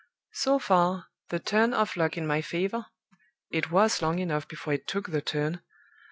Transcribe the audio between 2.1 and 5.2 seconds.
in my favor (it was long enough before it took